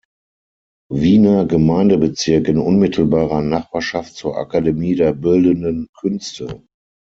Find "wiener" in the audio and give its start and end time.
0.91-1.45